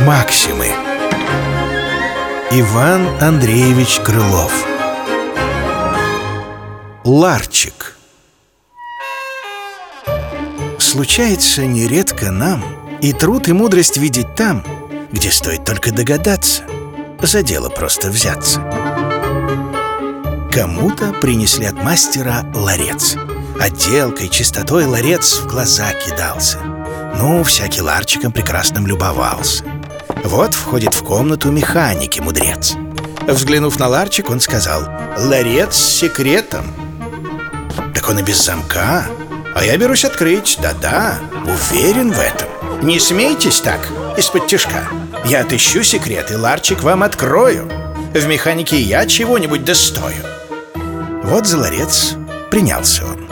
[0.00, 0.66] Максимы.
[2.50, 4.52] Иван Андреевич Крылов.
[7.04, 7.96] Ларчик.
[10.78, 12.64] Случается нередко нам
[13.00, 14.64] И труд, и мудрость видеть там
[15.12, 16.64] Где стоит только догадаться
[17.20, 18.60] За дело просто взяться.
[20.52, 23.16] Кому-то принесли от мастера ларец
[23.60, 26.58] Отделкой, чистотой ларец в глаза кидался.
[27.16, 29.64] Ну, всякий ларчиком прекрасным любовался.
[30.24, 32.74] Вот входит в комнату механики мудрец.
[33.26, 34.82] Взглянув на ларчик, он сказал
[35.16, 36.64] Ларец с секретом
[37.94, 39.06] Так он и без замка.
[39.54, 42.48] А я берусь открыть, да-да, уверен в этом.
[42.82, 44.88] Не смейтесь так, из-под тяжка.
[45.24, 47.70] Я отыщу секрет и ларчик вам открою.
[48.12, 50.24] В механике я чего-нибудь достою
[51.24, 52.16] вот за ларец
[52.50, 53.23] принялся он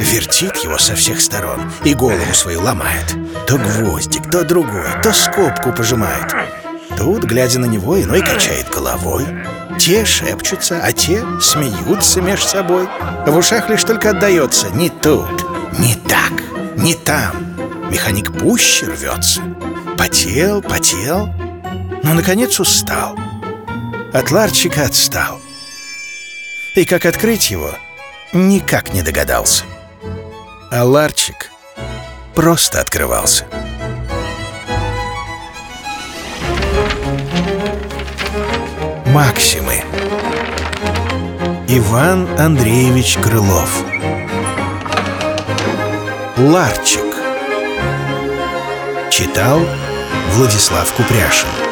[0.00, 3.16] Вертит его со всех сторон И голову свою ломает.
[3.46, 6.34] То гвоздик, то другой, то скобку пожимает.
[6.96, 9.26] Тут, глядя на него, иной качает головой.
[9.78, 12.88] Те шепчутся, а те смеются меж собой.
[13.26, 15.44] В ушах лишь только отдается Не тут,
[15.78, 16.32] не так,
[16.76, 17.56] не там
[17.90, 19.40] Механик пуще рвется
[19.96, 21.28] Потел, потел
[22.02, 23.18] Но, наконец, устал.
[24.12, 25.40] От ларчика отстал.
[26.74, 27.74] И как открыть его,
[28.32, 29.64] никак не догадался.
[30.74, 31.50] А ларчик
[32.34, 33.44] просто открывался.
[39.08, 39.84] Максимы.
[41.68, 43.84] Иван Андреевич Крылов.
[46.38, 47.04] Ларчик.
[49.10, 49.60] Читал
[50.30, 51.71] Владислав Купряшин